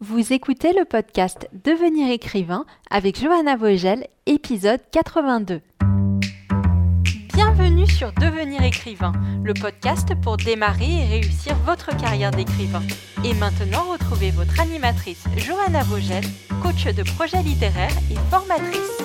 [0.00, 5.60] Vous écoutez le podcast Devenir écrivain avec Johanna Vogel, épisode 82.
[7.32, 9.12] Bienvenue sur Devenir écrivain,
[9.44, 12.82] le podcast pour démarrer et réussir votre carrière d'écrivain.
[13.24, 16.24] Et maintenant, retrouvez votre animatrice Johanna Vogel,
[16.60, 19.00] coach de projets littéraires et formatrice.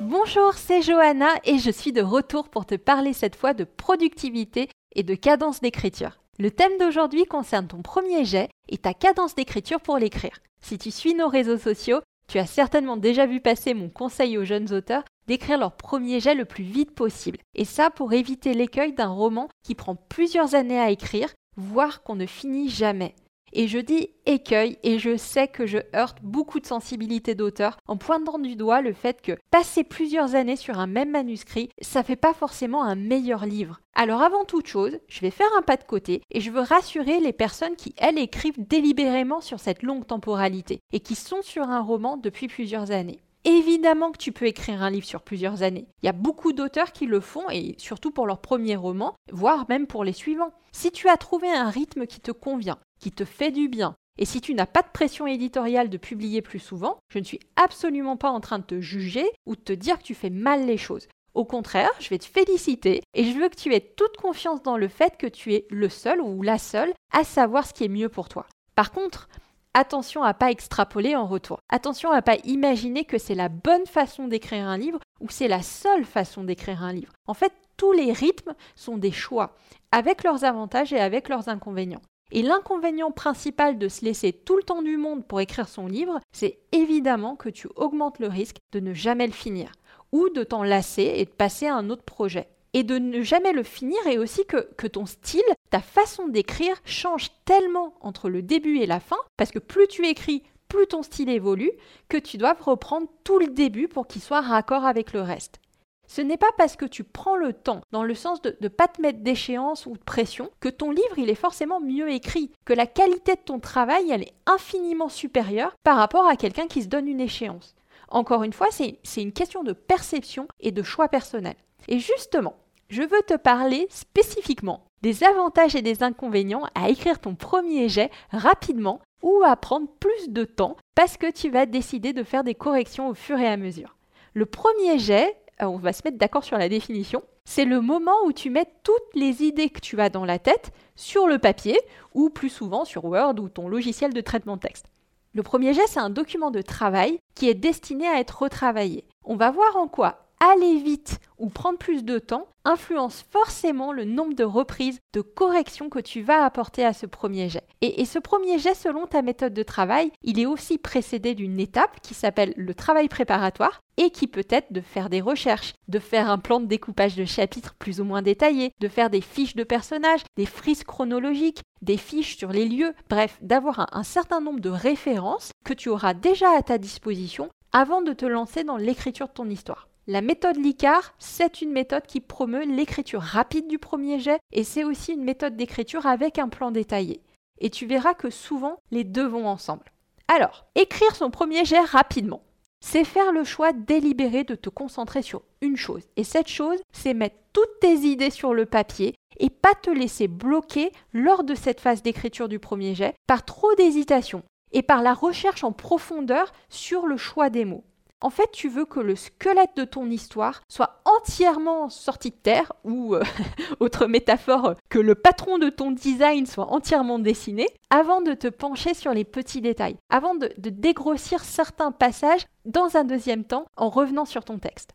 [0.00, 4.68] Bonjour, c'est Johanna et je suis de retour pour te parler cette fois de productivité
[4.94, 6.18] et de cadence d'écriture.
[6.38, 10.38] Le thème d'aujourd'hui concerne ton premier jet et ta cadence d'écriture pour l'écrire.
[10.60, 14.44] Si tu suis nos réseaux sociaux, tu as certainement déjà vu passer mon conseil aux
[14.44, 17.38] jeunes auteurs d'écrire leur premier jet le plus vite possible.
[17.54, 22.16] Et ça pour éviter l'écueil d'un roman qui prend plusieurs années à écrire, voire qu'on
[22.16, 23.14] ne finit jamais.
[23.52, 27.96] Et je dis écueil et je sais que je heurte beaucoup de sensibilité d'auteur en
[27.96, 32.16] pointant du doigt le fait que passer plusieurs années sur un même manuscrit, ça fait
[32.16, 33.80] pas forcément un meilleur livre.
[33.94, 37.20] Alors avant toute chose, je vais faire un pas de côté et je veux rassurer
[37.20, 41.80] les personnes qui, elles, écrivent délibérément sur cette longue temporalité et qui sont sur un
[41.80, 43.20] roman depuis plusieurs années.
[43.44, 45.86] Évidemment que tu peux écrire un livre sur plusieurs années.
[46.02, 49.64] Il y a beaucoup d'auteurs qui le font, et surtout pour leur premier roman, voire
[49.68, 50.52] même pour les suivants.
[50.72, 54.24] Si tu as trouvé un rythme qui te convient, qui te fait du bien, et
[54.24, 58.16] si tu n'as pas de pression éditoriale de publier plus souvent, je ne suis absolument
[58.16, 60.76] pas en train de te juger ou de te dire que tu fais mal les
[60.76, 61.06] choses.
[61.34, 64.76] Au contraire, je vais te féliciter et je veux que tu aies toute confiance dans
[64.76, 67.88] le fait que tu es le seul ou la seule à savoir ce qui est
[67.88, 68.46] mieux pour toi.
[68.74, 69.28] Par contre,
[69.72, 71.60] attention à pas extrapoler en retour.
[71.68, 75.62] Attention à pas imaginer que c'est la bonne façon d'écrire un livre ou c'est la
[75.62, 77.12] seule façon d'écrire un livre.
[77.28, 79.54] En fait, tous les rythmes sont des choix,
[79.92, 82.02] avec leurs avantages et avec leurs inconvénients.
[82.30, 86.20] Et l'inconvénient principal de se laisser tout le temps du monde pour écrire son livre,
[86.32, 89.72] c'est évidemment que tu augmentes le risque de ne jamais le finir,
[90.12, 93.52] ou de t'en lasser et de passer à un autre projet et de ne jamais
[93.52, 98.42] le finir et aussi que, que ton style, ta façon d'écrire change tellement entre le
[98.42, 101.72] début et la fin, parce que plus tu écris, plus ton style évolue,
[102.08, 105.60] que tu dois reprendre tout le début pour qu'il soit raccord avec le reste.
[106.08, 108.88] Ce n'est pas parce que tu prends le temps, dans le sens de ne pas
[108.88, 112.72] te mettre d'échéance ou de pression, que ton livre il est forcément mieux écrit, que
[112.72, 116.88] la qualité de ton travail elle est infiniment supérieure par rapport à quelqu'un qui se
[116.88, 117.76] donne une échéance.
[118.08, 121.56] Encore une fois, c'est une question de perception et de choix personnel.
[121.88, 122.56] Et justement,
[122.88, 128.10] je veux te parler spécifiquement des avantages et des inconvénients à écrire ton premier jet
[128.30, 132.54] rapidement ou à prendre plus de temps parce que tu vas décider de faire des
[132.54, 133.96] corrections au fur et à mesure.
[134.32, 138.32] Le premier jet, on va se mettre d'accord sur la définition, c'est le moment où
[138.32, 141.78] tu mets toutes les idées que tu as dans la tête sur le papier
[142.14, 144.86] ou plus souvent sur Word ou ton logiciel de traitement de texte.
[145.34, 149.04] Le premier jet, c'est un document de travail qui est destiné à être retravaillé.
[149.24, 154.04] On va voir en quoi aller vite ou prendre plus de temps influence forcément le
[154.04, 157.64] nombre de reprises, de corrections que tu vas apporter à ce premier jet.
[157.80, 162.00] Et, ce premier jet, selon ta méthode de travail, il est aussi précédé d'une étape
[162.02, 166.30] qui s'appelle le travail préparatoire et qui peut être de faire des recherches, de faire
[166.30, 169.64] un plan de découpage de chapitres plus ou moins détaillé, de faire des fiches de
[169.64, 174.70] personnages, des frises chronologiques, des fiches sur les lieux, bref, d'avoir un certain nombre de
[174.70, 179.32] références que tu auras déjà à ta disposition avant de te lancer dans l'écriture de
[179.32, 179.87] ton histoire.
[180.10, 184.82] La méthode Licard, c'est une méthode qui promeut l'écriture rapide du premier jet et c'est
[184.82, 187.20] aussi une méthode d'écriture avec un plan détaillé.
[187.58, 189.92] Et tu verras que souvent les deux vont ensemble.
[190.26, 192.42] Alors, écrire son premier jet rapidement,
[192.80, 196.04] c'est faire le choix délibéré de te concentrer sur une chose.
[196.16, 200.26] Et cette chose, c'est mettre toutes tes idées sur le papier et pas te laisser
[200.26, 204.42] bloquer lors de cette phase d'écriture du premier jet par trop d'hésitation
[204.72, 207.84] et par la recherche en profondeur sur le choix des mots.
[208.20, 212.72] En fait, tu veux que le squelette de ton histoire soit entièrement sorti de terre,
[212.82, 213.22] ou, euh,
[213.80, 218.94] autre métaphore, que le patron de ton design soit entièrement dessiné, avant de te pencher
[218.94, 224.24] sur les petits détails, avant de, dégrossir certains passages dans un deuxième temps en revenant
[224.24, 224.94] sur ton texte.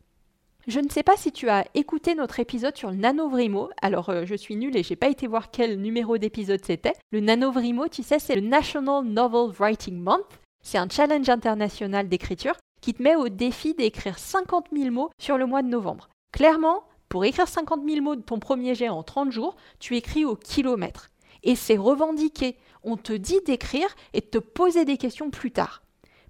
[0.68, 3.70] Je ne sais pas si tu as écouté notre épisode sur le nanovrimo.
[3.82, 6.94] Alors, euh, je suis nulle et j'ai pas été voir quel numéro d'épisode c'était.
[7.12, 10.40] Le nanovrimo, tu sais, c'est le National Novel Writing Month.
[10.62, 15.38] C'est un challenge international d'écriture qui te met au défi d'écrire 50 000 mots sur
[15.38, 16.10] le mois de novembre.
[16.34, 20.26] Clairement, pour écrire 50 000 mots de ton premier jet en 30 jours, tu écris
[20.26, 21.10] au kilomètre.
[21.44, 22.58] Et c'est revendiqué.
[22.84, 25.82] On te dit d'écrire et de te poser des questions plus tard.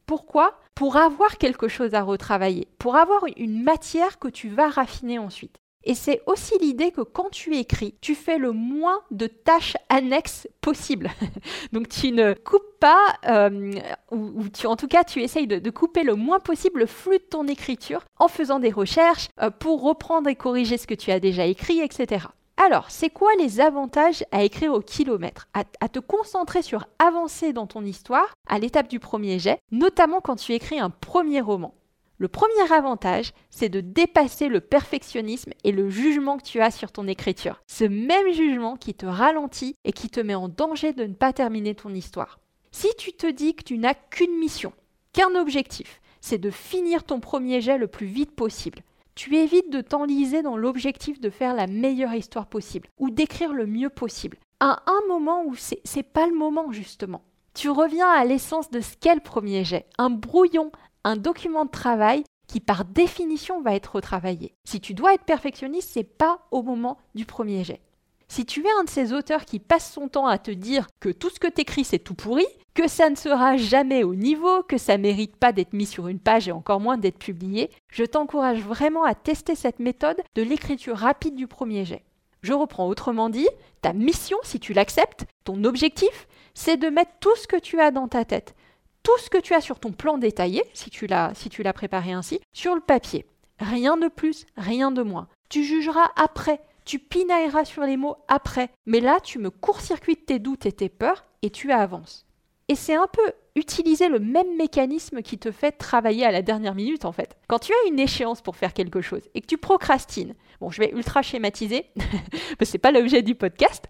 [0.06, 0.60] Pourquoi?
[0.76, 5.58] Pour avoir quelque chose à retravailler, pour avoir une matière que tu vas raffiner ensuite.
[5.84, 10.48] Et c'est aussi l'idée que quand tu écris, tu fais le moins de tâches annexes
[10.62, 11.10] possible.
[11.74, 13.74] Donc tu ne coupes pas, euh,
[14.12, 17.48] ou, en tout cas tu essayes de, couper le moins possible le flux de ton
[17.48, 21.46] écriture en faisant des recherches euh, pour reprendre et corriger ce que tu as déjà
[21.46, 22.28] écrit, etc.
[22.58, 25.48] Alors, c'est quoi les avantages à écrire au kilomètre?
[25.54, 30.36] À, te concentrer sur avancer dans ton histoire à l'étape du premier jet, notamment quand
[30.36, 31.74] tu écris un premier roman.
[32.18, 36.92] Le premier avantage, c'est de dépasser le perfectionnisme et le jugement que tu as sur
[36.92, 37.62] ton écriture.
[37.68, 41.34] Ce même jugement qui te ralentit et qui te met en danger de ne pas
[41.34, 42.40] terminer ton histoire.
[42.72, 44.74] Si tu te dis que tu n'as qu'une mission,
[45.12, 48.80] qu'un objectif, c'est de finir ton premier jet le plus vite possible.
[49.16, 53.68] Tu évites de t'enliser dans l'objectif de faire la meilleure histoire possible ou d'écrire le
[53.68, 54.38] mieux possible.
[54.60, 57.24] À un moment où c'est pas le moment justement.
[57.54, 60.72] Tu reviens à l'essence de ce qu'est le premier jet, un brouillon,
[61.04, 64.54] un document de travail qui par définition va être retravaillé.
[64.66, 67.82] Si tu dois être perfectionniste, c'est pas au moment du premier jet.
[68.28, 71.10] Si tu es un de ces auteurs qui passe son temps à te dire que
[71.10, 74.78] tout ce que t'écris c'est tout pourri, que ça ne sera jamais au niveau, que
[74.78, 78.62] ça mérite pas d'être mis sur une page et encore moins d'être publié, je t'encourage
[78.62, 82.04] vraiment à tester cette méthode de l'écriture rapide du premier jet.
[82.42, 83.48] Je reprends autrement dit,
[83.82, 87.92] ta mission, si tu l'acceptes, ton objectif, c'est de mettre tout ce que tu as
[87.92, 88.56] dans ta tête,
[89.04, 92.40] tout ce que tu as sur ton plan détaillé, si tu l'as si préparé ainsi,
[92.54, 93.26] sur le papier.
[93.60, 95.28] Rien de plus, rien de moins.
[95.50, 100.40] Tu jugeras après, tu pinailleras sur les mots après, mais là tu me court-circuites tes
[100.40, 102.26] doutes et tes peurs et tu avances.
[102.70, 106.76] Et c'est un peu utiliser le même mécanisme qui te fait travailler à la dernière
[106.76, 107.38] minute en fait.
[107.48, 110.82] Quand tu as une échéance pour faire quelque chose et que tu procrastines, bon je
[110.82, 111.86] vais ultra schématiser,
[112.60, 113.86] mais c'est pas l'objet du podcast,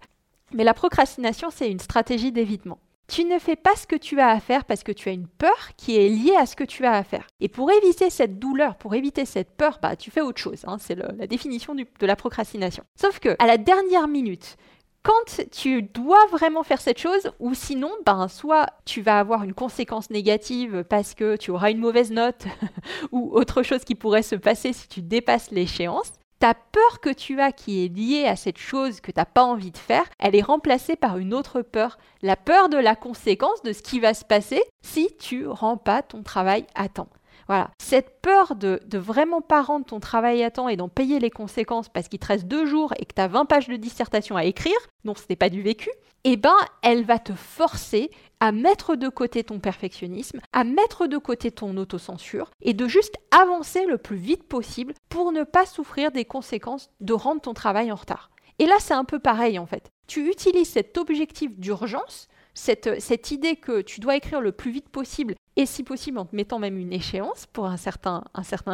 [0.52, 2.78] mais la procrastination c'est une stratégie d'évitement.
[3.06, 5.26] Tu ne fais pas ce que tu as à faire parce que tu as une
[5.26, 7.26] peur qui est liée à ce que tu as à faire.
[7.40, 10.64] Et pour éviter cette douleur, pour éviter cette peur, bah, tu fais autre chose.
[10.66, 10.78] Hein.
[10.78, 12.84] c'est la définition de la procrastination.
[12.98, 14.56] Sauf que à la dernière minute,
[15.04, 19.52] quand tu dois vraiment faire cette chose, ou sinon, ben, soit tu vas avoir une
[19.52, 22.46] conséquence négative parce que tu auras une mauvaise note,
[23.12, 26.12] ou autre chose qui pourrait se passer si tu dépasses l'échéance,
[26.44, 29.44] ta peur que tu as qui est liée à cette chose que tu n'as pas
[29.44, 33.62] envie de faire, elle est remplacée par une autre peur, la peur de la conséquence
[33.62, 37.08] de ce qui va se passer si tu rends pas ton travail à temps.
[37.46, 41.18] Voilà, cette peur de, de vraiment pas rendre ton travail à temps et d'en payer
[41.18, 43.76] les conséquences parce qu'il te reste deux jours et que tu as 20 pages de
[43.76, 45.90] dissertation à écrire, donc ce n'est pas du vécu,
[46.24, 48.10] eh ben elle va te forcer
[48.40, 53.16] à mettre de côté ton perfectionnisme, à mettre de côté ton autocensure et de juste
[53.30, 57.92] avancer le plus vite possible pour ne pas souffrir des conséquences de rendre ton travail
[57.92, 58.30] en retard.
[58.58, 59.90] Et là, c'est un peu pareil en fait.
[60.06, 64.88] Tu utilises cet objectif d'urgence, cette, cette, idée que tu dois écrire le plus vite
[64.88, 68.22] possible et si possible en te mettant même une échéance pour un certain,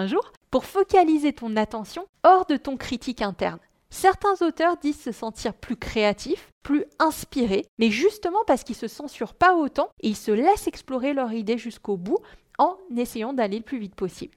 [0.06, 3.58] jour, pour focaliser ton attention hors de ton critique interne.
[3.90, 9.34] Certains auteurs disent se sentir plus créatifs, plus inspirés, mais justement parce qu'ils se censurent
[9.34, 12.18] pas autant et ils se laissent explorer leur idée jusqu'au bout
[12.58, 14.36] en essayant d'aller le plus vite possible.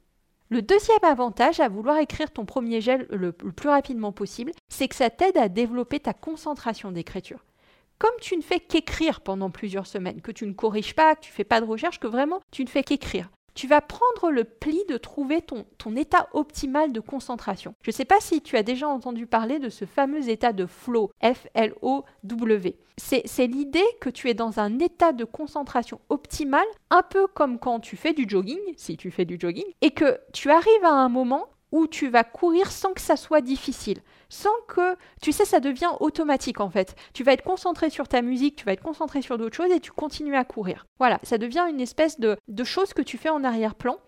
[0.49, 4.95] Le deuxième avantage à vouloir écrire ton premier gel le plus rapidement possible, c'est que
[4.95, 7.43] ça t'aide à développer ta concentration d'écriture
[8.03, 11.29] comme tu ne fais qu'écrire pendant plusieurs semaines, que tu ne corriges pas, que tu
[11.31, 14.43] ne fais pas de recherche, que vraiment tu ne fais qu'écrire, tu vas prendre le
[14.43, 17.75] pli de trouver ton, état optimal de concentration.
[17.81, 20.65] Je ne sais pas si tu as déjà entendu parler de ce fameux état de
[20.65, 22.77] flow, F-L-O-W.
[22.97, 27.79] C'est l'idée que tu es dans un état de concentration optimal, un peu comme quand
[27.79, 31.07] tu fais du jogging, si tu fais du jogging, et que tu arrives à un
[31.07, 33.99] moment où tu vas courir sans que ça soit difficile,
[34.33, 36.95] sans que, tu sais, ça devient automatique en fait.
[37.13, 39.79] Tu vas être concentré sur ta musique, tu vas être concentré sur d'autres choses et
[39.79, 40.85] tu continues à courir.
[40.97, 43.99] Voilà, ça devient une espèce de, de chose que tu fais en arrière-plan.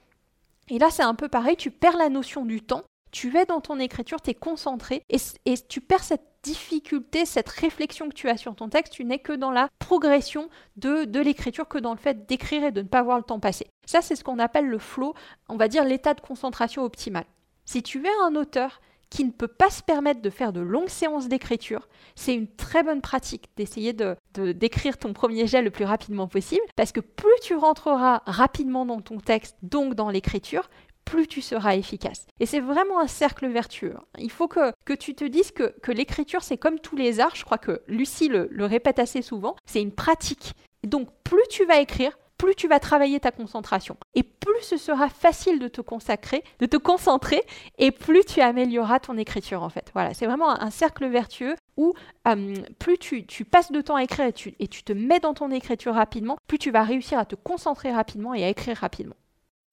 [0.70, 3.62] Et là, c'est un peu pareil, tu perds la notion du temps, tu es dans
[3.62, 8.27] ton écriture, tu es concentré et, et tu perds cette difficulté, cette réflexion que tu
[8.27, 11.94] as sur ton texte, tu n'es que dans la progression de, de l'écriture, que dans
[11.94, 13.67] le fait d'écrire et de ne pas voir le temps passer.
[13.86, 15.13] Ça, c'est ce qu'on appelle le flow,
[15.50, 17.25] on va dire l'état de concentration optimal.
[17.63, 20.89] Si tu es un auteur qui ne peut pas se permettre de faire de longues
[20.89, 25.85] séances d'écriture, c'est une très bonne pratique d'essayer de, d'écrire ton premier jet le plus
[25.85, 30.69] rapidement possible, parce que plus tu rentreras rapidement dans ton texte, donc dans l'écriture,
[31.05, 32.25] plus tu seras efficace.
[32.39, 33.95] Et c'est vraiment un cercle vertueux.
[34.17, 37.35] Il faut que, que tu te dises que, que l'écriture, c'est comme tous les arts,
[37.35, 40.53] je crois que Lucie le, le répète assez souvent, c'est une pratique.
[40.85, 43.98] Donc plus tu vas écrire, plus tu vas travailler ta concentration.
[44.13, 47.42] Et plus ce sera facile de te consacrer, de te concentrer,
[47.77, 49.92] et plus tu amélioreras ton écriture en fait.
[49.94, 51.94] Voilà, c'est vraiment un, cercle vertueux où
[52.27, 55.34] euh, plus tu, passes de temps à écrire et tu, et tu te mets dans
[55.34, 59.15] ton écriture rapidement, plus tu vas réussir à te concentrer rapidement et à écrire rapidement.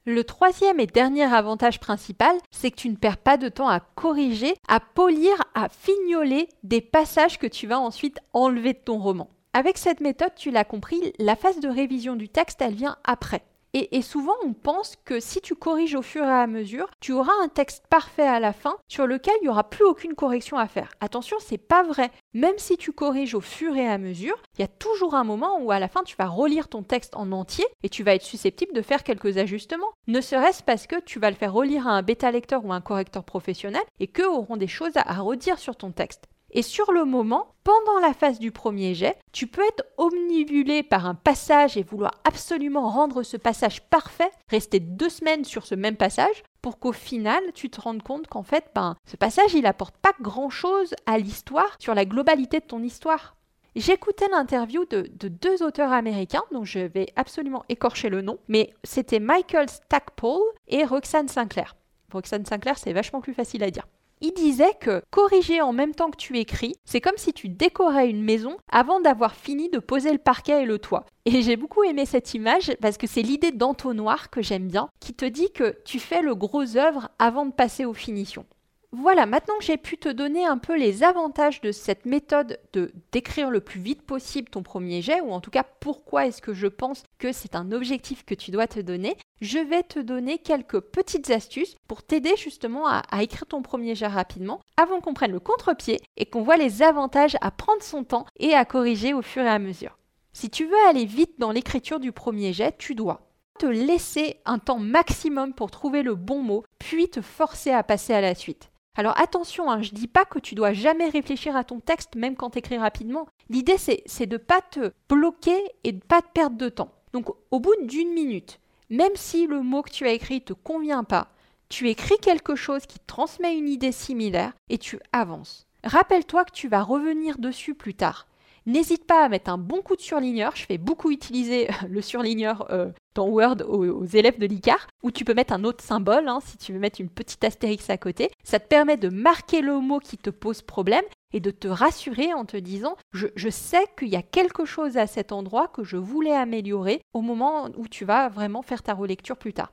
[0.04, 3.78] Le troisième et dernier avantage principal, c'est que tu ne perds pas de temps à
[3.78, 9.30] corriger, à polir, à fignoler des passages que tu vas ensuite enlever de ton roman.
[9.54, 13.42] Avec cette méthode, tu l'as compris, la phase de révision du texte, elle vient après.
[13.74, 17.32] Et, souvent, on pense que si tu corriges au fur et à mesure, tu auras
[17.42, 20.68] un texte parfait à la fin sur lequel il n'y aura plus aucune correction à
[20.68, 20.90] faire.
[21.00, 22.10] Attention, c'est pas vrai.
[22.34, 25.58] Même si tu corriges au fur et à mesure, il y a toujours un moment
[25.58, 28.22] où à la fin tu vas relire ton texte en entier et tu vas être
[28.22, 29.92] susceptible de faire quelques ajustements.
[30.06, 32.82] Ne serait-ce parce que tu vas le faire relire à un bêta lecteur ou un
[32.82, 36.24] correcteur professionnel et qu'eux auront des choses à redire sur ton texte.
[36.54, 41.06] Et sur le moment, pendant la phase du premier jet, tu peux être omnibulé par
[41.06, 45.96] un passage et vouloir absolument rendre ce passage parfait, rester deux semaines sur ce même
[45.96, 49.96] passage, pour qu'au final, tu te rendes compte qu'en fait, ben, ce passage, il apporte
[49.96, 53.36] pas grand-chose à l'histoire, sur la globalité de ton histoire.
[53.74, 58.74] J'écoutais l'interview de, de, deux auteurs américains, dont je vais absolument écorcher le nom, mais
[58.84, 61.76] c'était Michael Stackpole et Roxane Sinclair.
[62.12, 63.86] Roxane Sinclair, c'est vachement plus facile à dire
[64.22, 68.08] il disait que corriger en même temps que tu écris, c'est comme si tu décorais
[68.08, 71.04] une maison avant d'avoir fini de poser le parquet et le toit.
[71.26, 75.12] Et j'ai beaucoup aimé cette image parce que c'est l'idée d'entonnoir que j'aime bien, qui
[75.12, 78.46] te dit que tu fais le gros œuvre avant de passer aux finitions.
[78.94, 82.92] Voilà, maintenant que j'ai pu te donner un peu les avantages de cette méthode de
[83.10, 86.52] d'écrire le plus vite possible ton premier jet, ou en tout cas pourquoi est-ce que
[86.52, 90.36] je pense que c'est un objectif que tu dois te donner, je vais te donner
[90.36, 95.14] quelques petites astuces pour t'aider justement à, à, écrire ton premier jet rapidement, avant qu'on
[95.14, 99.14] prenne le contre-pied et qu'on voit les avantages à prendre son temps et à corriger
[99.14, 99.96] au fur et à mesure.
[100.34, 103.22] Si tu veux aller vite dans l'écriture du premier jet, tu dois
[103.58, 108.12] te laisser un temps maximum pour trouver le bon mot, puis te forcer à passer
[108.12, 108.71] à la suite.
[108.94, 112.14] Alors attention, hein, je ne dis pas que tu dois jamais réfléchir à ton texte,
[112.14, 113.26] même quand tu écris rapidement.
[113.48, 116.92] L'idée, c'est de ne pas te bloquer et de ne pas te perdre de temps.
[117.12, 120.52] Donc au bout d'une minute, même si le mot que tu as écrit ne te
[120.52, 121.28] convient pas,
[121.68, 125.66] tu écris quelque chose qui transmet une idée similaire et tu avances.
[125.84, 128.26] Rappelle-toi que tu vas revenir dessus plus tard.
[128.66, 130.54] N'hésite pas à mettre un bon coup de surligneur.
[130.54, 135.24] Je fais beaucoup utiliser le surligneur euh, dans Word aux, élèves de l'ICAR, où tu
[135.24, 138.30] peux mettre un autre symbole, hein, si tu veux mettre une petite astérix à côté.
[138.44, 142.32] Ça te permet de marquer le mot qui te pose problème et de te rassurer
[142.34, 145.96] en te disant je sais qu'il y a quelque chose à cet endroit que je
[145.96, 149.72] voulais améliorer au moment où tu vas vraiment faire ta relecture plus tard.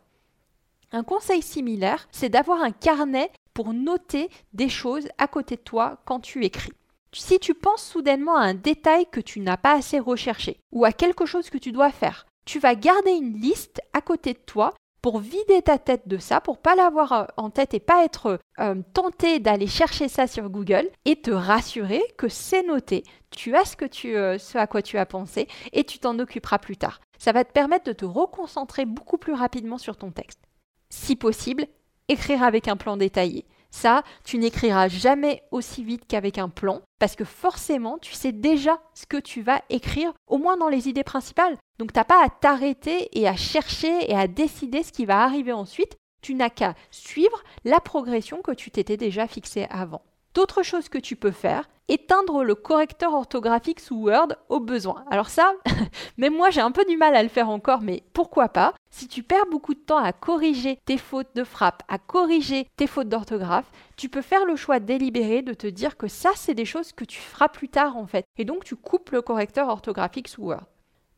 [0.91, 6.01] Un conseil similaire, c'est d'avoir un carnet pour noter des choses à côté de toi
[6.05, 6.71] quand tu écris.
[7.11, 10.91] Si tu penses soudainement à un détail que tu n'as pas assez recherché ou à
[10.91, 14.73] quelque chose que tu dois faire, tu vas garder une liste à côté de toi
[15.01, 18.39] pour vider ta tête de ça, pour pas l'avoir euh, en tête et pas être
[18.59, 23.65] euh, tenté d'aller chercher ça sur Google et te rassurer que c'est noté, tu as
[23.65, 26.77] ce, que tu, euh, ce à quoi tu as pensé et tu t'en occuperas plus
[26.77, 26.99] tard.
[27.17, 30.41] Ça va te permettre de te reconcentrer beaucoup plus rapidement sur ton texte.
[30.89, 31.67] Si possible,
[32.07, 33.45] écrire avec un plan détaillé.
[33.71, 38.79] Ça, tu n'écriras jamais aussi vite qu'avec un plan, parce que forcément, tu sais déjà
[38.93, 41.57] ce que tu vas écrire, au moins dans les idées principales.
[41.77, 45.23] Donc, tu n'as pas à t'arrêter et à chercher et à décider ce qui va
[45.23, 45.97] arriver ensuite.
[46.21, 50.01] Tu n'as qu'à suivre la progression que tu t'étais déjà fixée avant.
[50.33, 55.03] D'autres choses que tu peux faire, éteindre le correcteur orthographique sous Word au besoin.
[55.09, 55.53] Alors ça,
[56.17, 59.07] même moi j'ai un peu du mal à le faire encore, mais pourquoi pas Si
[59.07, 63.09] tu perds beaucoup de temps à corriger tes fautes de frappe, à corriger tes fautes
[63.09, 66.91] d'orthographe, tu peux faire le choix délibéré de te dire que ça c'est des choses
[66.91, 68.25] que tu feras plus tard en fait.
[68.37, 70.65] Et donc tu coupes le correcteur orthographique sous Word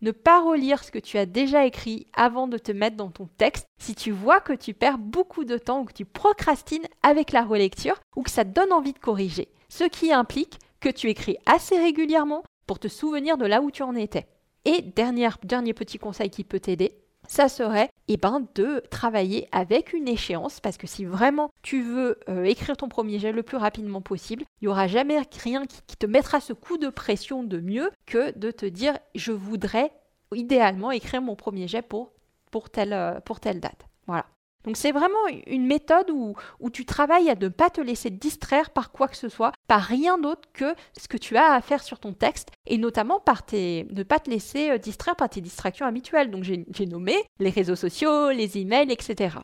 [0.01, 3.28] ne pas relire ce que tu as déjà écrit avant de te mettre dans ton
[3.38, 7.32] texte si tu vois que tu perds beaucoup de temps ou que tu procrastines avec
[7.32, 9.50] la relecture ou que ça te donne envie de corriger.
[9.70, 13.84] Ce qui implique que tu écris assez régulièrement pour te souvenir de là où tu
[13.84, 14.28] en étais.
[14.66, 16.94] Et dernier, dernier petit conseil qui peut t'aider,
[17.31, 22.19] ça serait eh ben, de travailler avec une échéance parce que si vraiment tu veux
[22.27, 25.95] euh, écrire ton premier jet le plus rapidement possible, il n'y aura jamais rien qui,
[25.95, 29.93] te mettra ce coup de pression de mieux que de te dire je voudrais
[30.35, 32.11] idéalement écrire mon premier jet pour,
[32.51, 33.85] pour, telle, euh, pour telle date.
[34.07, 34.25] Voilà.
[34.63, 36.36] Donc c'est vraiment une méthode où,
[36.72, 40.18] tu travailles à ne pas te laisser distraire par quoi que ce soit, par rien
[40.18, 43.88] d'autre que ce que tu as à faire sur ton texte, et notamment par tes,
[43.91, 46.32] ne pas te laisser euh, distraire par tes distractions habituelles.
[46.32, 49.38] Donc j'ai nommé les réseaux sociaux, les emails, etc.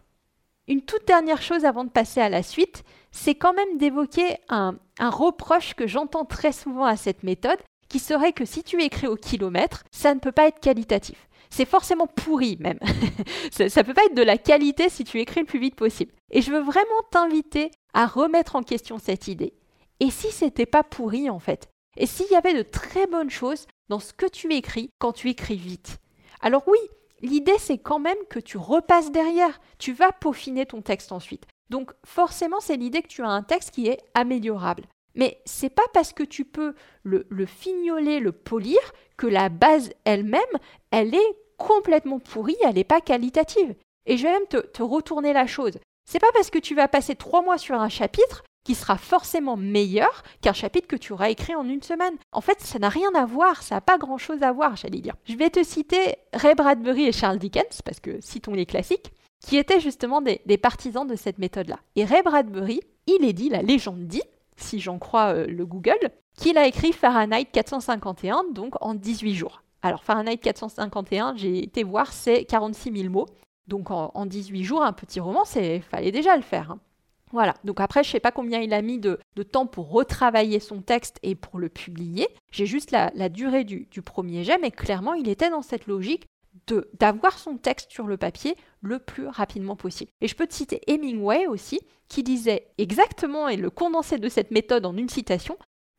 [0.68, 4.78] Une toute dernière chose avant de passer à la suite, c'est quand même d'évoquer un
[5.00, 9.16] reproche que j'entends très souvent à cette méthode, qui serait que si tu écris au
[9.16, 12.80] kilomètre, ça ne peut pas être qualitatif c'est forcément pourri même.
[13.52, 16.14] ça, ne peut pas être de la qualité si tu écris le plus vite possible.
[16.32, 19.54] Et je veux vraiment t'inviter à remettre en question cette idée.
[20.00, 21.70] Et si c'était pas pourri en fait?
[21.98, 25.30] Et s'il y avait de très bonnes choses dans ce que tu écris quand tu
[25.30, 25.98] écris vite?
[26.42, 26.78] Alors oui,
[27.22, 29.60] l'idée c'est quand même que tu repasses derrière.
[29.80, 31.48] Tu vas peaufiner ton texte ensuite.
[31.70, 34.84] Donc forcément, c'est l'idée que tu as un texte qui est améliorable.
[35.16, 38.78] Mais c'est pas parce que tu peux le fignoler, le polir,
[39.18, 40.42] que la base elle-même,
[40.92, 43.76] elle est complètement pourrie, elle n'est pas qualitative.
[44.06, 45.80] Et je vais même te, retourner la chose.
[46.06, 49.58] C'est pas parce que tu vas passer trois mois sur un chapitre qui sera forcément
[49.58, 52.16] meilleur qu'un chapitre que tu auras écrit en une semaine.
[52.32, 55.16] En fait, ça n'a rien à voir, ça n'a pas grand-chose à voir, j'allais dire.
[55.26, 59.58] Je vais te citer Ray Bradbury et Charles Dickens, parce que citons les classiques, qui
[59.58, 61.80] étaient justement des, partisans de cette méthode-là.
[61.96, 64.24] Et Ray Bradbury, il est dit, la légende dit,
[64.58, 69.64] si j'en crois euh, le Google, qu'il a écrit Fahrenheit 451, donc en 18 jours.
[69.82, 73.28] Alors Fahrenheit 451, j'ai été voir, c'est 46 000 mots.
[73.68, 76.72] Donc en, 18 jours, un petit roman, il fallait déjà le faire.
[76.72, 76.80] Hein.
[77.32, 79.20] Voilà, donc après, je ne sais pas combien il a mis de,
[79.52, 82.30] temps pour retravailler son texte et pour le publier.
[82.52, 86.26] J'ai juste la, durée du, premier jet, mais clairement, il était dans cette logique
[87.00, 90.12] d'avoir son texte sur le papier le plus rapidement possible.
[90.22, 94.52] Et je peux te citer Hemingway aussi, qui disait exactement, et le condensé de cette
[94.52, 95.58] méthode en une citation,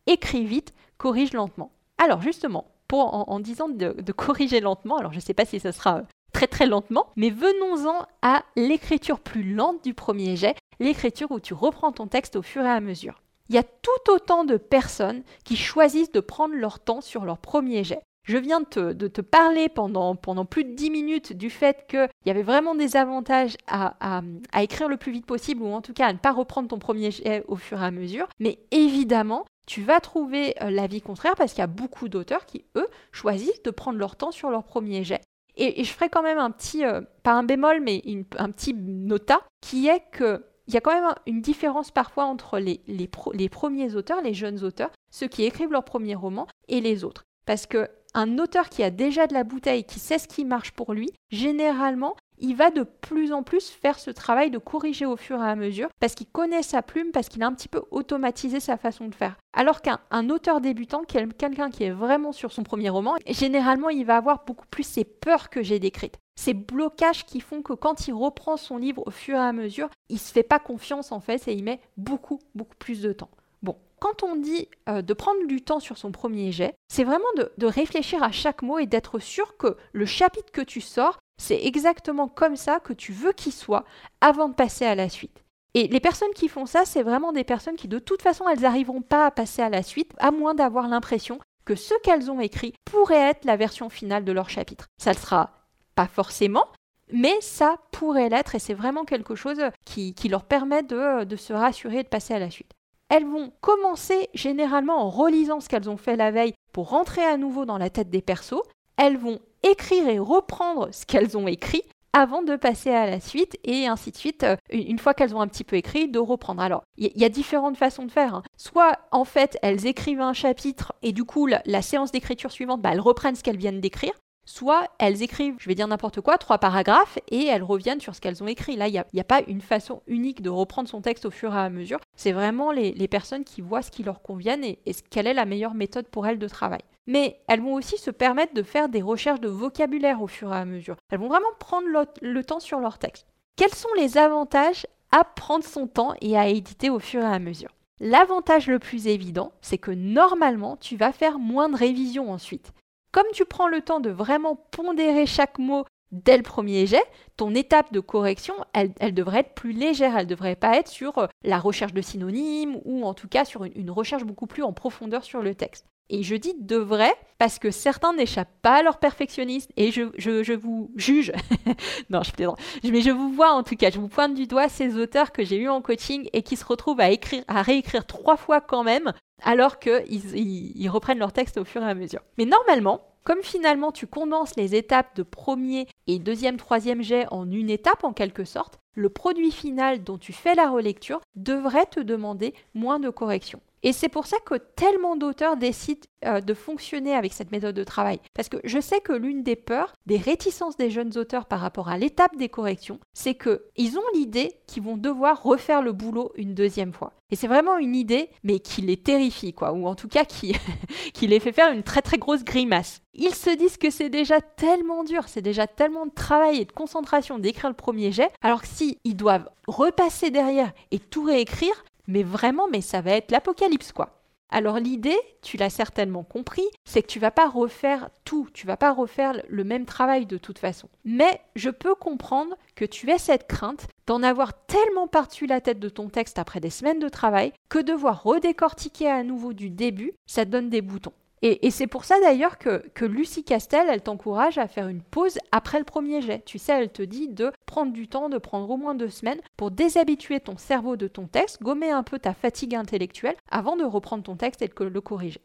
[0.08, 1.70] écris vite, corrige lentement.
[1.98, 5.72] Alors justement, pour, en, disant de, corriger lentement, alors je ne sais pas si ce
[5.72, 11.40] sera très très lentement, mais venons-en à l'écriture plus lente du premier jet, l'écriture où
[11.40, 13.22] tu reprends ton texte au fur et à mesure.
[13.48, 17.38] Il y a tout autant de personnes qui choisissent de prendre leur temps sur leur
[17.38, 18.00] premier jet.
[18.24, 22.42] Je viens de te, parler pendant, plus de 10 minutes du fait qu'il y avait
[22.42, 24.20] vraiment des avantages à,
[24.52, 26.78] à, écrire le plus vite possible ou en tout cas à ne pas reprendre ton
[26.78, 28.28] premier jet au fur et à mesure.
[28.38, 32.64] Mais évidemment, tu vas trouver euh, l'avis contraire parce qu'il y a beaucoup d'auteurs qui,
[32.74, 35.20] eux, choisissent de prendre leur temps sur leur premier jet.
[35.56, 38.02] Et, je ferai quand même un petit, euh, pas un bémol, mais
[38.38, 42.58] un petit nota, qui est que il y a quand même une différence parfois entre
[42.58, 47.24] les, premiers auteurs, les jeunes auteurs, ceux qui écrivent leur premier roman, et les autres.
[47.46, 50.72] Parce que un auteur qui a déjà de la bouteille, qui sait ce qui marche
[50.72, 55.16] pour lui, généralement, il va de plus en plus faire ce travail de corriger au
[55.16, 57.82] fur et à mesure parce qu'il connaît sa plume, parce qu'il a un petit peu
[57.90, 59.36] automatisé sa façon de faire.
[59.52, 64.16] Alors qu'un auteur débutant, quelqu'un qui est vraiment sur son premier roman, généralement il va
[64.16, 66.18] avoir beaucoup plus ces peurs que j'ai décrites.
[66.36, 69.88] Ces blocages qui font que quand il reprend son livre au fur et à mesure,
[70.08, 73.30] il se fait pas confiance en fait et il met beaucoup, beaucoup plus de temps.
[73.62, 77.24] Bon, quand on dit euh, de prendre du temps sur son premier jet, c'est vraiment
[77.36, 81.64] de, réfléchir à chaque mot et d'être sûr que le chapitre que tu sors, c'est
[81.64, 83.84] exactement comme ça que tu veux qu'il soit
[84.20, 85.44] avant de passer à la suite.
[85.74, 88.60] Et les personnes qui font ça, c'est vraiment des personnes qui de toute façon, elles
[88.60, 92.40] n'arriveront pas à passer à la suite, à moins d'avoir l'impression que ce qu'elles ont
[92.40, 94.86] écrit pourrait être la version finale de leur chapitre.
[94.98, 95.50] Ça ne sera
[95.94, 96.64] pas forcément,
[97.12, 101.52] mais ça pourrait l'être et c'est vraiment quelque chose qui, leur permet de, de se
[101.52, 102.72] rassurer et de passer à la suite.
[103.10, 107.36] Elles vont commencer généralement en relisant ce qu'elles ont fait la veille pour rentrer à
[107.36, 108.62] nouveau dans la tête des persos.
[108.96, 113.58] Elles vont écrire et reprendre ce qu'elles ont écrit avant de passer à la suite
[113.64, 116.62] et ainsi de suite, euh, une fois qu'elles ont un petit peu écrit, de reprendre.
[116.62, 118.34] Alors, il y, a différentes façons de faire.
[118.34, 118.42] Hein.
[118.56, 122.90] Soit, en fait, elles écrivent un chapitre et du coup, la, séance d'écriture suivante, bah,
[122.92, 124.12] elles reprennent ce qu'elles viennent d'écrire
[124.48, 128.20] soit elles écrivent, je vais dire n'importe quoi, trois paragraphes et elles reviennent sur ce
[128.20, 128.76] qu'elles ont écrit.
[128.76, 131.58] Là, il n'y a, pas une façon unique de reprendre son texte au fur et
[131.58, 132.00] à mesure.
[132.16, 135.44] C'est vraiment les, personnes qui voient ce qui leur convient et, et quelle est la
[135.44, 136.80] meilleure méthode pour elles de travail.
[137.06, 140.56] Mais elles vont aussi se permettre de faire des recherches de vocabulaire au fur et
[140.56, 140.96] à mesure.
[141.10, 141.86] Elles vont vraiment prendre
[142.22, 143.26] le temps sur leur texte.
[143.56, 147.38] Quels sont les avantages à prendre son temps et à éditer au fur et à
[147.38, 147.70] mesure?
[148.00, 152.72] L'avantage le plus évident, c'est que normalement, tu vas faire moins de révisions ensuite.
[153.12, 157.04] Comme tu prends le temps de vraiment pondérer chaque mot dès le premier jet,
[157.36, 160.16] ton étape de correction, elle, devrait être plus légère.
[160.16, 163.44] Elle ne devrait pas être sur euh, la recherche de synonymes ou en tout cas
[163.44, 165.86] sur une, recherche beaucoup plus en profondeur sur le texte.
[166.10, 170.90] Et je dis devrait parce que certains n'échappent pas à leur perfectionnisme et je, vous
[170.96, 171.32] juge.
[172.10, 172.58] non, je plaisante.
[172.82, 175.44] Mais je vous vois en tout cas, je vous pointe du doigt ces auteurs que
[175.44, 178.84] j'ai eus en coaching et qui se retrouvent à écrire, à réécrire trois fois quand
[178.84, 182.20] même alors qu'ils reprennent leur texte au fur et à mesure.
[182.36, 187.50] Mais normalement, comme finalement tu condenses les étapes de premier et deuxième, troisième jet en
[187.50, 192.00] une étape en quelque sorte, le produit final dont tu fais la relecture devrait te
[192.00, 193.60] demander moins de corrections.
[193.82, 197.84] Et c'est pour ça que tellement d'auteurs décident euh, de fonctionner avec cette méthode de
[197.84, 198.20] travail.
[198.34, 201.88] Parce que je sais que l'une des peurs, des réticences des jeunes auteurs par rapport
[201.88, 206.54] à l'étape des corrections, c'est qu'ils ont l'idée qu'ils vont devoir refaire le boulot une
[206.54, 207.12] deuxième fois.
[207.30, 210.56] Et c'est vraiment une idée, mais qui les terrifie, quoi, ou en tout cas qui,
[211.14, 213.02] qui les fait faire une très très grosse grimace.
[213.14, 216.72] Ils se disent que c'est déjà tellement dur, c'est déjà tellement de travail et de
[216.72, 221.84] concentration d'écrire le premier jet, alors que si ils doivent repasser derrière et tout réécrire,
[222.08, 224.18] mais vraiment, mais ça va être l'apocalypse, quoi.
[224.50, 228.78] Alors l'idée, tu l'as certainement compris, c'est que tu vas pas refaire tout, tu vas
[228.78, 230.88] pas refaire le même travail de toute façon.
[231.04, 235.78] Mais je peux comprendre que tu aies cette crainte d'en avoir tellement par-dessus la tête
[235.78, 240.12] de ton texte après des semaines de travail que devoir redécortiquer à nouveau du début,
[240.26, 241.12] ça te donne des boutons.
[241.42, 245.78] Et, c'est pour ça d'ailleurs que, Lucie Castel, elle t'encourage à faire une pause après
[245.78, 246.42] le premier jet.
[246.44, 249.40] Tu sais, elle te dit de prendre du temps, de prendre au moins deux semaines
[249.56, 253.84] pour déshabituer ton cerveau de ton texte, gommer un peu ta fatigue intellectuelle avant de
[253.84, 255.40] reprendre ton texte et de le corriger.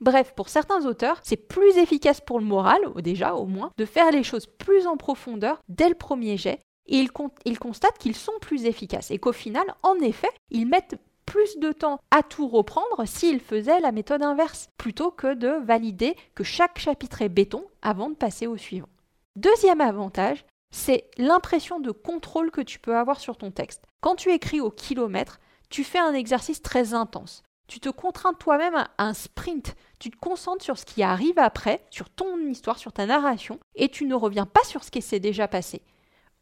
[0.00, 4.10] Bref, pour certains auteurs, c'est plus efficace pour le moral, déjà au moins, de faire
[4.10, 6.60] les choses plus en profondeur dès le premier jet.
[6.86, 7.06] Et
[7.44, 11.72] ils constatent qu'ils sont plus efficaces et qu'au final, en effet, ils mettent plus de
[11.72, 16.78] temps à tout reprendre s'ils faisaient la méthode inverse, plutôt que de valider que chaque
[16.78, 18.88] chapitre est béton avant de passer au suivant.
[19.36, 23.82] Deuxième avantage, c'est l'impression de contrôle que tu peux avoir sur ton texte.
[24.00, 27.42] Quand tu écris au kilomètre, tu fais un exercice très intense.
[27.66, 29.74] Tu te contrains toi-même à un sprint.
[29.98, 33.88] Tu te concentres sur ce qui arrive après, sur ton histoire, sur ta narration, et
[33.88, 35.80] tu ne reviens pas sur ce qui s'est déjà passé.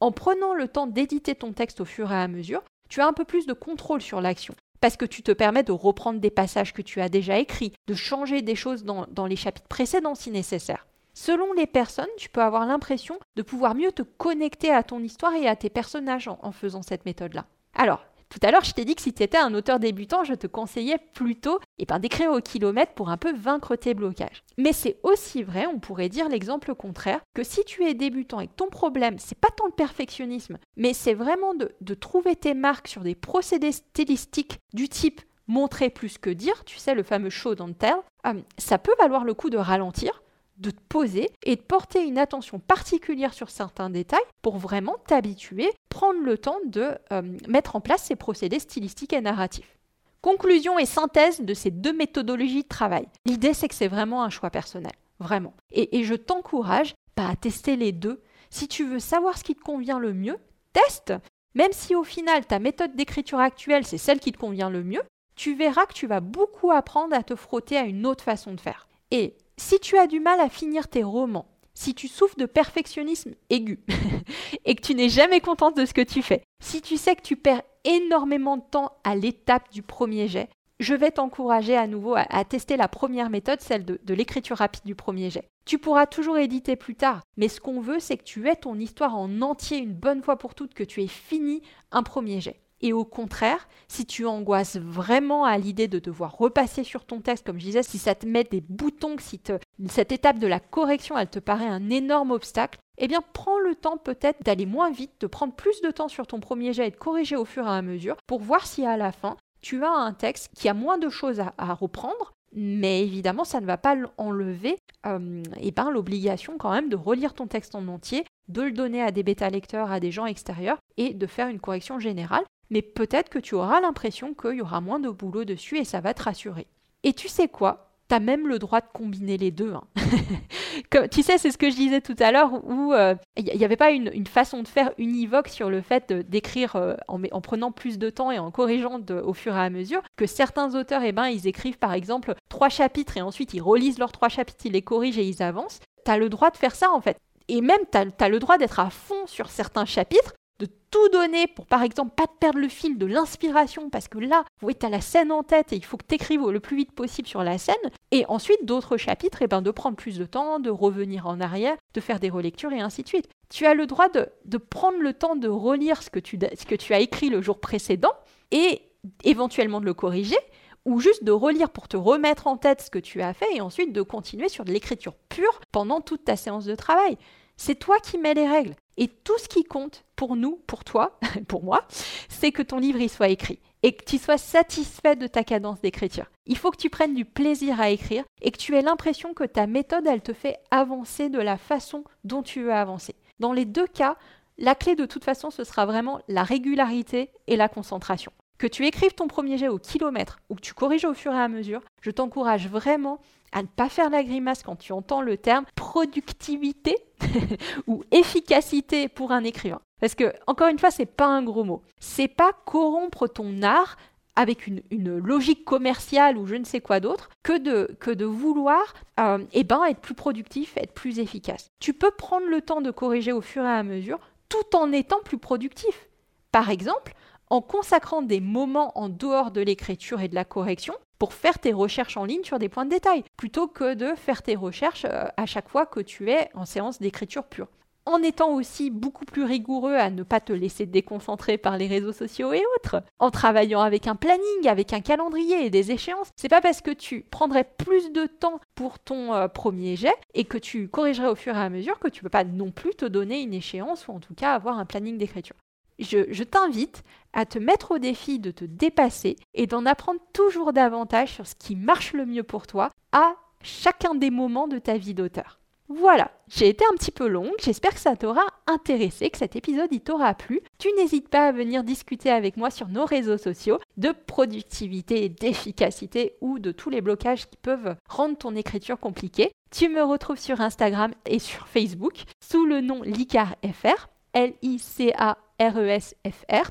[0.01, 3.13] En prenant le temps d'éditer ton texte au fur et à mesure, tu as un
[3.13, 6.73] peu plus de contrôle sur l'action parce que tu te permets de reprendre des passages
[6.75, 10.89] que tu as déjà écrits, de changer des choses dans, les chapitres précédents si nécessaire.
[11.15, 15.35] Selon les personnes, tu peux avoir l'impression de pouvoir mieux te connecter à ton histoire
[15.35, 17.47] et à tes personnages en faisant cette méthode-là.
[17.75, 20.33] Alors, tout à l'heure, je t'ai dit que si tu étais un auteur débutant, je
[20.33, 24.43] te conseillais plutôt eh ben, d'écrire au kilomètre pour un peu vaincre tes blocages.
[24.57, 28.47] Mais c'est aussi vrai, on pourrait dire l'exemple contraire, que si tu es débutant et
[28.47, 32.89] que ton problème, c'est pas tant le perfectionnisme, mais c'est vraiment de, trouver tes marques
[32.89, 37.55] sur des procédés stylistiques du type montrer plus que dire, tu sais, le fameux show
[37.55, 40.22] don't tell, euh, ça peut valoir le coup de ralentir,
[40.63, 45.71] de te poser et de porter une attention particulière sur certains détails pour vraiment t'habituer,
[45.91, 49.79] prendre le temps de euh, mettre en place ces procédés stylistiques et narratifs.
[50.23, 53.09] Conclusion et synthèse de ces deux méthodologies de travail.
[53.27, 55.53] L'idée, c'est que c'est vraiment un choix personnel, vraiment.
[55.73, 58.23] Et, je t'encourage pas à tester les deux.
[58.49, 60.39] Si tu veux savoir ce qui te convient le mieux,
[60.73, 61.13] teste.
[61.55, 65.03] Même si au final ta méthode d'écriture actuelle, c'est celle qui te convient le mieux,
[65.35, 68.61] tu verras que tu vas beaucoup apprendre à te frotter à une autre façon de
[68.61, 68.87] faire.
[69.11, 73.33] Et si tu as du mal à finir tes romans, si tu souffres de perfectionnisme
[73.51, 73.81] aigu
[74.65, 77.23] et que tu n'es jamais contente de ce que tu fais, si tu sais que
[77.23, 80.49] tu perds énormément de temps à l'étape du premier jet,
[80.81, 84.85] je vais t'encourager à nouveau à, tester la première méthode, celle de, de l'écriture rapide
[84.85, 85.49] du premier jet.
[85.65, 88.79] Tu pourras toujours éditer plus tard, mais ce qu'on veut, c'est que tu aies ton
[88.79, 91.63] histoire en entier une bonne fois pour toutes, que tu aies fini
[91.93, 92.62] un premier jet.
[92.83, 97.47] Et au contraire, si tu angoisses vraiment à l'idée de devoir repasser sur ton texte,
[97.47, 99.41] comme je disais, si ça te met des boutons, si
[99.89, 103.77] cette étape de la correction, elle te paraît un énorme obstacle, eh bien prends le
[103.77, 106.91] temps peut-être d'aller moins vite, de prendre plus de temps sur ton premier jet et
[106.91, 109.91] de corriger au fur et à mesure pour voir si à la fin, tu as
[109.91, 113.97] un texte qui a moins de choses à, reprendre, mais évidemment, ça ne va pas
[114.19, 118.73] enlever euh, eh ben, l'obligation quand même de relire ton texte en entier, de le
[118.73, 122.83] donner à des bêta-lecteurs, à des gens extérieurs et de faire une correction générale mais
[122.83, 126.15] peut-être que tu auras l'impression qu'il y aura moins de boulot dessus et ça va
[126.15, 126.67] te rassurer.
[127.03, 127.91] Et tu sais quoi?
[128.09, 129.75] Tu as même le droit de combiner les deux.
[129.75, 129.85] Hein.
[131.11, 133.77] tu sais, c'est ce que je disais tout à l'heure, où il euh, n'y avait
[133.77, 138.09] pas une, façon de faire univoque sur le fait d'écrire euh, en, prenant plus de
[138.09, 141.47] temps et en corrigeant au fur et à mesure, que certains auteurs, eh ben, ils
[141.47, 145.19] écrivent par exemple trois chapitres et ensuite ils relisent leurs trois chapitres, ils les corrigent
[145.19, 145.81] et ils avancent.
[146.07, 147.19] Tu as le droit de faire ça en fait.
[147.49, 151.49] Et même, tu as, le droit d'être à fond sur certains chapitres de tout donner
[151.49, 154.87] pour, par exemple, pas te perdre le fil de l'inspiration, parce que là, vous tu
[154.87, 157.27] as la scène en tête et il faut que tu écrives le plus vite possible
[157.27, 157.75] sur la scène.
[158.13, 161.41] Et ensuite, d'autres chapitres, et eh ben, de prendre plus de temps, de revenir en
[161.41, 163.29] arrière, de faire des relectures et ainsi de suite.
[163.51, 166.65] Tu as le droit de, de prendre le temps de relire ce que, tu, ce
[166.65, 168.13] que tu as écrit le jour précédent
[168.53, 168.83] et
[169.25, 170.39] éventuellement de le corriger,
[170.85, 173.61] ou juste de relire pour te remettre en tête ce que tu as fait et
[173.61, 177.19] ensuite de continuer sur de l'écriture pure pendant toute ta séance de travail.
[177.57, 178.75] C'est toi qui mets les règles.
[178.97, 181.87] Et tout ce qui compte pour nous, pour toi, pour moi,
[182.29, 185.81] c'est que ton livre y soit écrit et que tu sois satisfait de ta cadence
[185.81, 186.27] d'écriture.
[186.47, 189.45] Il faut que tu prennes du plaisir à écrire et que tu aies l'impression que
[189.45, 193.17] ta méthode, elle te fait avancer de la façon dont tu veux avancer.
[193.41, 194.17] Dans les deux cas,
[194.59, 198.33] la clé de toute façon, ce sera vraiment la régularité et la concentration.
[198.59, 201.41] Que tu écrives ton premier jet au kilomètre ou que tu corriges au fur et
[201.41, 203.19] à mesure, je t'encourage vraiment
[203.53, 206.97] à ne pas faire la grimace quand tu entends le terme productivité
[207.87, 209.81] ou efficacité pour un écrivain.
[210.01, 211.83] Parce que, encore une fois, c'est pas un gros mot.
[212.01, 213.97] C'est pas corrompre ton art
[214.35, 218.95] avec une, logique commerciale ou je ne sais quoi d'autre que de, que de vouloir
[219.21, 221.71] euh, eh ben, être plus productif, être plus efficace.
[221.81, 225.21] Tu peux prendre le temps de corriger au fur et à mesure tout en étant
[225.25, 226.09] plus productif.
[226.51, 227.15] Par exemple,
[227.53, 231.75] en consacrant des moments en dehors de l'écriture et de la correction pour faire tes
[231.75, 235.27] recherches en ligne sur des points de détail, plutôt que de faire tes recherches euh,
[235.37, 237.69] à chaque fois que tu es en séance d'écriture pure.
[238.07, 242.13] en étant aussi beaucoup plus rigoureux à ne pas te laisser déconcentrer par les réseaux
[242.13, 246.31] sociaux et autres, en travaillant avec un planning, avec un calendrier et des échéances.
[246.37, 250.45] C'est pas parce que tu prendrais plus de temps pour ton euh, premier jet et
[250.45, 253.05] que tu corrigerais au fur et à mesure que tu peux pas non plus te
[253.05, 255.57] donner une échéance ou en tout cas avoir un planning d'écriture.
[256.03, 261.33] Je t'invite à te mettre au défi de te dépasser et d'en apprendre toujours davantage
[261.33, 265.15] sur ce qui marche le mieux pour toi à chacun des moments de ta vie
[265.15, 265.59] d'auteur.
[265.89, 269.89] Voilà, j'ai été un petit peu longue, j'espère que ça t'aura intéressé, que cet épisode
[269.91, 270.63] il t'aura plu.
[270.79, 276.37] Tu n'hésites pas à venir discuter avec moi sur nos réseaux sociaux de productivité d'efficacité
[276.41, 279.53] ou de tous les blocages qui peuvent rendre ton écriture compliquée.
[279.71, 285.43] Tu me retrouves sur Instagram et sur Facebook sous le nom LicarFR, L-I-C-A-R-E-S-F-R,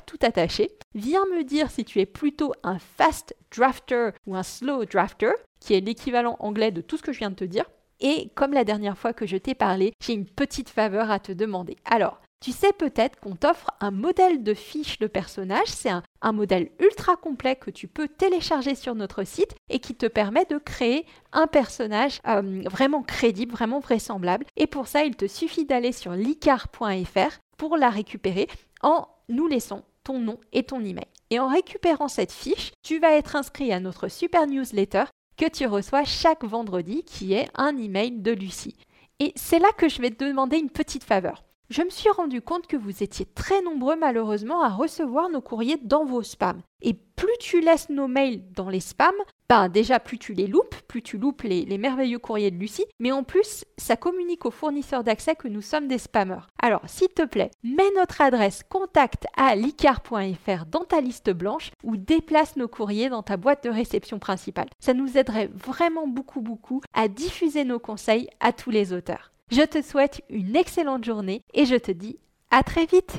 [0.02, 0.70] tout attaché.
[0.94, 5.74] Viens me dire si tu es plutôt un fast drafter ou un slow drafter, qui
[5.74, 7.66] est l'équivalent anglais de tout ce que je viens de te dire.
[8.00, 11.30] Et comme la dernière fois que je t'ai parlé, j'ai une petite faveur à te
[11.30, 11.76] demander.
[11.84, 15.68] Alors, tu sais peut-être qu'on t'offre un modèle de fiche de personnage.
[15.68, 20.06] C'est un, modèle ultra complet que tu peux télécharger sur notre site et qui te
[20.06, 24.44] permet de créer un personnage euh, vraiment crédible, vraiment vraisemblable.
[24.56, 28.48] Et pour ça, il te suffit d'aller sur licar.fr pour la récupérer
[28.82, 31.06] en nous laissant ton nom et ton email.
[31.30, 35.04] Et en récupérant cette fiche, tu vas être inscrit à notre super newsletter
[35.36, 38.74] que tu reçois chaque vendredi, qui est un email de Lucie.
[39.20, 41.44] Et c'est là que je vais te demander une petite faveur.
[41.72, 45.78] Je me suis rendu compte que vous étiez très nombreux malheureusement à recevoir nos courriers
[45.82, 46.60] dans vos spams.
[46.82, 49.14] Et plus tu laisses nos mails dans les spams,
[49.48, 53.10] ben déjà plus tu les loupes, plus tu loupes les, merveilleux courriers de Lucie, mais
[53.10, 56.46] en plus ça communique aux fournisseurs d'accès que nous sommes des spammers.
[56.60, 61.96] Alors s'il te plaît, mets notre adresse contact à licar.fr dans ta liste blanche ou
[61.96, 64.68] déplace nos courriers dans ta boîte de réception principale.
[64.78, 69.31] Ça nous aiderait vraiment beaucoup beaucoup à diffuser nos conseils à tous les auteurs.
[69.52, 72.18] Je te souhaite une excellente journée et je te dis
[72.50, 73.18] à très vite